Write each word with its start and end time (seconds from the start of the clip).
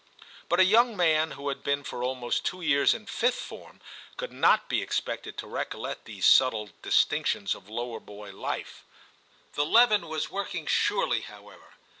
But 0.49 0.59
a 0.59 0.65
young 0.65 0.97
man 0.97 1.33
who 1.33 1.49
had 1.49 1.61
been 1.61 1.83
for 1.83 2.03
almost 2.03 2.43
two 2.43 2.61
years 2.63 2.95
in 2.95 3.05
Fifth 3.05 3.37
Form 3.39 3.79
could 4.17 4.31
not 4.31 4.67
be 4.67 4.81
expected 4.81 5.37
to 5.37 5.45
recollect 5.45 6.05
these 6.05 6.25
subtle 6.25 6.71
distinctions 6.81 7.53
of 7.53 7.69
lower 7.69 7.99
boy 7.99 8.31
life. 8.33 8.83
VII 9.53 9.61
TIM 9.61 9.65
143 9.71 9.71
The 9.71 9.71
leaven 9.71 10.09
was 10.09 10.31
working 10.31 10.65
surely, 10.65 11.21
however. 11.21 11.75